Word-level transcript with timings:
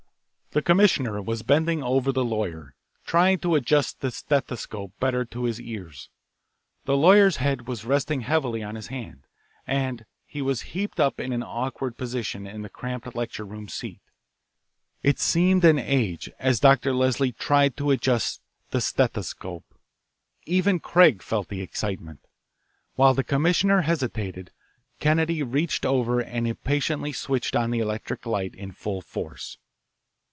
The 0.53 0.61
commissioner 0.61 1.21
was 1.21 1.43
bending 1.43 1.81
over 1.81 2.11
the 2.11 2.25
lawyer, 2.25 2.75
trying 3.05 3.39
to 3.39 3.55
adjust 3.55 4.01
the 4.01 4.11
stethoscope 4.11 4.91
better 4.99 5.23
to 5.23 5.45
his 5.45 5.61
ears. 5.61 6.09
The 6.83 6.97
lawyer's 6.97 7.37
head 7.37 7.67
was 7.69 7.85
resting 7.85 8.19
heavily 8.19 8.61
on 8.61 8.75
his 8.75 8.87
hand, 8.87 9.27
and 9.65 10.05
he 10.25 10.41
was 10.41 10.63
heaped 10.73 10.99
up 10.99 11.21
in 11.21 11.31
an 11.31 11.41
awkward 11.41 11.95
position 11.95 12.45
in 12.45 12.63
the 12.63 12.69
cramped 12.69 13.15
lecture 13.15 13.45
room 13.45 13.69
seat. 13.69 14.01
It 15.01 15.19
seemed 15.19 15.63
an 15.63 15.79
age 15.79 16.29
as 16.37 16.59
Dr. 16.59 16.93
Leslie 16.93 17.31
tried 17.31 17.77
to 17.77 17.89
adjust 17.91 18.41
the 18.71 18.81
stethoscope. 18.81 19.73
Even 20.45 20.81
Craig 20.81 21.21
felt 21.23 21.47
the 21.47 21.61
excitement. 21.61 22.19
While 22.95 23.13
the 23.13 23.23
commissioner 23.23 23.83
hesitated, 23.83 24.51
Kennedy 24.99 25.43
reached 25.43 25.85
over 25.85 26.19
and 26.19 26.45
impatiently 26.45 27.13
switched 27.13 27.55
on 27.55 27.71
the 27.71 27.79
electric 27.79 28.25
light 28.25 28.53
in 28.53 28.73
full 28.73 28.99
force. 28.99 29.57